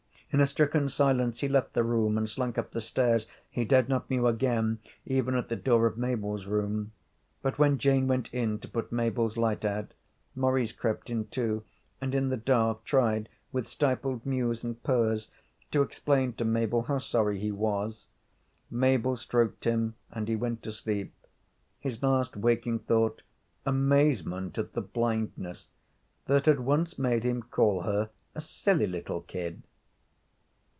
In 0.33 0.39
a 0.39 0.47
stricken 0.47 0.87
silence 0.87 1.41
he 1.41 1.49
left 1.49 1.73
the 1.73 1.83
room 1.83 2.17
and 2.17 2.29
slunk 2.29 2.57
up 2.57 2.71
the 2.71 2.79
stairs 2.79 3.27
he 3.49 3.65
dared 3.65 3.89
not 3.89 4.09
mew 4.09 4.27
again, 4.27 4.79
even 5.05 5.35
at 5.35 5.49
the 5.49 5.57
door 5.57 5.85
of 5.87 5.97
Mabel's 5.97 6.45
room. 6.45 6.93
But 7.41 7.59
when 7.59 7.77
Jane 7.77 8.07
went 8.07 8.33
in 8.33 8.57
to 8.59 8.69
put 8.69 8.93
Mabel's 8.93 9.35
light 9.35 9.65
out 9.65 9.93
Maurice 10.33 10.71
crept 10.71 11.09
in 11.09 11.27
too, 11.27 11.65
and 11.99 12.15
in 12.15 12.29
the 12.29 12.37
dark 12.37 12.85
tried 12.85 13.27
with 13.51 13.67
stifled 13.67 14.25
mews 14.25 14.63
and 14.63 14.81
purrs 14.83 15.27
to 15.71 15.81
explain 15.81 16.31
to 16.35 16.45
Mabel 16.45 16.83
how 16.83 16.99
sorry 16.99 17.37
he 17.37 17.51
was. 17.51 18.07
Mabel 18.69 19.17
stroked 19.17 19.65
him 19.65 19.95
and 20.11 20.29
he 20.29 20.37
went 20.37 20.63
to 20.63 20.71
sleep, 20.71 21.13
his 21.77 22.01
last 22.01 22.37
waking 22.37 22.79
thought 22.79 23.21
amazement 23.65 24.57
at 24.57 24.71
the 24.75 24.81
blindness 24.81 25.67
that 26.27 26.45
had 26.45 26.61
once 26.61 26.97
made 26.97 27.25
him 27.25 27.43
call 27.43 27.81
her 27.81 28.11
a 28.33 28.39
silly 28.39 28.87
little 28.87 29.19
kid. 29.19 29.63